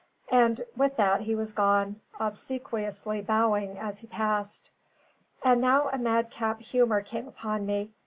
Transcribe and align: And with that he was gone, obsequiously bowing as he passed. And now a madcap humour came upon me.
And 0.31 0.61
with 0.75 0.97
that 0.97 1.21
he 1.21 1.35
was 1.35 1.51
gone, 1.51 2.01
obsequiously 2.19 3.21
bowing 3.21 3.77
as 3.77 3.99
he 3.99 4.07
passed. 4.07 4.71
And 5.43 5.61
now 5.61 5.89
a 5.89 5.99
madcap 5.99 6.59
humour 6.59 7.01
came 7.03 7.27
upon 7.27 7.67
me. 7.67 7.91